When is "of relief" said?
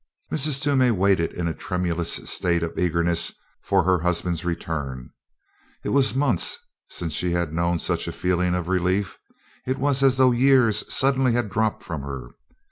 8.55-9.19